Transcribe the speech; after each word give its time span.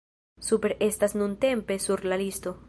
Super 0.47 0.75
estas 0.79 1.13
nuntempe 1.21 1.77
sur 1.85 2.05
la 2.13 2.17
listo. 2.25 2.57